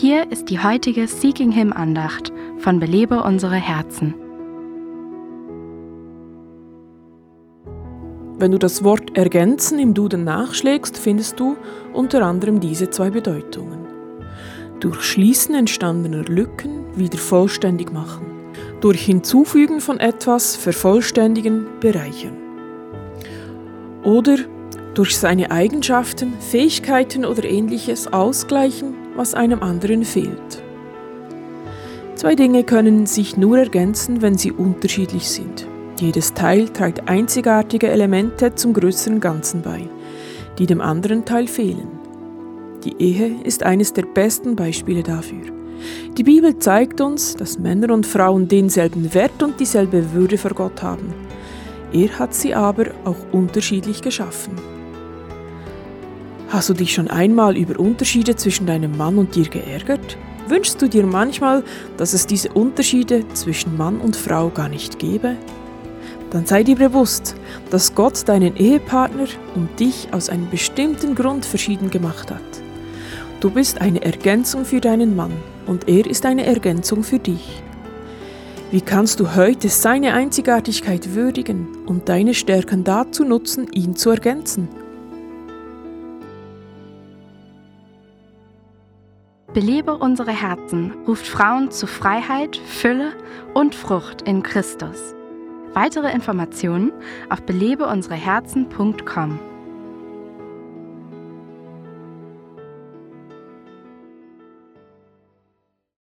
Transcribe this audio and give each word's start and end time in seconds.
Hier 0.00 0.32
ist 0.32 0.48
die 0.48 0.58
heutige 0.58 1.06
Seeking 1.06 1.52
Him 1.52 1.74
Andacht 1.74 2.32
von 2.56 2.80
Belebe 2.80 3.22
unsere 3.22 3.56
Herzen. 3.56 4.14
Wenn 8.38 8.50
du 8.50 8.56
das 8.56 8.82
Wort 8.82 9.14
ergänzen 9.14 9.78
im 9.78 9.92
Duden 9.92 10.24
nachschlägst, 10.24 10.96
findest 10.96 11.38
du 11.38 11.54
unter 11.92 12.24
anderem 12.24 12.60
diese 12.60 12.88
zwei 12.88 13.10
Bedeutungen. 13.10 13.80
Durch 14.80 15.02
Schließen 15.02 15.54
entstandener 15.54 16.24
Lücken 16.24 16.96
wieder 16.96 17.18
vollständig 17.18 17.92
machen. 17.92 18.24
Durch 18.80 19.02
Hinzufügen 19.04 19.82
von 19.82 20.00
etwas 20.00 20.56
vervollständigen, 20.56 21.66
bereichern. 21.78 22.38
Oder 24.02 24.38
durch 24.94 25.18
seine 25.18 25.50
Eigenschaften, 25.50 26.32
Fähigkeiten 26.40 27.26
oder 27.26 27.44
ähnliches 27.44 28.10
ausgleichen, 28.10 28.94
was 29.16 29.34
einem 29.34 29.62
anderen 29.62 30.04
fehlt. 30.04 30.62
Zwei 32.14 32.34
Dinge 32.34 32.64
können 32.64 33.06
sich 33.06 33.36
nur 33.36 33.58
ergänzen, 33.58 34.20
wenn 34.20 34.36
sie 34.36 34.52
unterschiedlich 34.52 35.28
sind. 35.30 35.66
Jedes 35.98 36.34
Teil 36.34 36.68
trägt 36.68 37.08
einzigartige 37.08 37.88
Elemente 37.88 38.54
zum 38.54 38.72
größeren 38.72 39.20
Ganzen 39.20 39.62
bei, 39.62 39.88
die 40.58 40.66
dem 40.66 40.80
anderen 40.80 41.24
Teil 41.24 41.46
fehlen. 41.46 41.88
Die 42.84 42.96
Ehe 42.98 43.36
ist 43.44 43.62
eines 43.62 43.92
der 43.92 44.02
besten 44.02 44.56
Beispiele 44.56 45.02
dafür. 45.02 45.46
Die 46.16 46.22
Bibel 46.22 46.58
zeigt 46.58 47.00
uns, 47.00 47.36
dass 47.36 47.58
Männer 47.58 47.92
und 47.92 48.06
Frauen 48.06 48.48
denselben 48.48 49.12
Wert 49.14 49.42
und 49.42 49.60
dieselbe 49.60 50.12
Würde 50.12 50.38
vor 50.38 50.52
Gott 50.52 50.82
haben. 50.82 51.14
Er 51.92 52.18
hat 52.18 52.34
sie 52.34 52.54
aber 52.54 52.86
auch 53.04 53.16
unterschiedlich 53.32 54.02
geschaffen. 54.02 54.79
Hast 56.50 56.68
du 56.68 56.74
dich 56.74 56.92
schon 56.92 57.08
einmal 57.08 57.56
über 57.56 57.78
Unterschiede 57.78 58.34
zwischen 58.34 58.66
deinem 58.66 58.96
Mann 58.96 59.18
und 59.18 59.36
dir 59.36 59.48
geärgert? 59.48 60.18
Wünschst 60.48 60.82
du 60.82 60.88
dir 60.88 61.06
manchmal, 61.06 61.62
dass 61.96 62.12
es 62.12 62.26
diese 62.26 62.48
Unterschiede 62.50 63.24
zwischen 63.34 63.76
Mann 63.76 64.00
und 64.00 64.16
Frau 64.16 64.48
gar 64.48 64.68
nicht 64.68 64.98
gäbe? 64.98 65.36
Dann 66.32 66.46
sei 66.46 66.64
dir 66.64 66.74
bewusst, 66.74 67.36
dass 67.70 67.94
Gott 67.94 68.28
deinen 68.28 68.56
Ehepartner 68.56 69.28
und 69.54 69.78
dich 69.78 70.08
aus 70.10 70.28
einem 70.28 70.50
bestimmten 70.50 71.14
Grund 71.14 71.46
verschieden 71.46 71.88
gemacht 71.88 72.32
hat. 72.32 72.40
Du 73.38 73.48
bist 73.48 73.80
eine 73.80 74.02
Ergänzung 74.02 74.64
für 74.64 74.80
deinen 74.80 75.14
Mann 75.14 75.32
und 75.68 75.88
er 75.88 76.04
ist 76.04 76.26
eine 76.26 76.46
Ergänzung 76.46 77.04
für 77.04 77.20
dich. 77.20 77.62
Wie 78.72 78.80
kannst 78.80 79.20
du 79.20 79.36
heute 79.36 79.68
seine 79.68 80.14
Einzigartigkeit 80.14 81.14
würdigen 81.14 81.68
und 81.86 82.08
deine 82.08 82.34
Stärken 82.34 82.82
dazu 82.82 83.22
nutzen, 83.22 83.68
ihn 83.72 83.94
zu 83.94 84.10
ergänzen? 84.10 84.68
Belebe 89.52 89.96
unsere 89.96 90.30
Herzen 90.30 90.92
ruft 91.08 91.26
Frauen 91.26 91.72
zu 91.72 91.88
Freiheit, 91.88 92.56
Fülle 92.56 93.14
und 93.52 93.74
Frucht 93.74 94.22
in 94.22 94.44
Christus. 94.44 95.16
Weitere 95.74 96.12
Informationen 96.12 96.92
auf 97.30 97.42
belebeunsereherzen.com. 97.42 99.49